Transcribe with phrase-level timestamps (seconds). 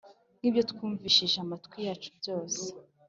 [0.39, 2.63] nk’ibyo twumvishije amatwi yacu byose.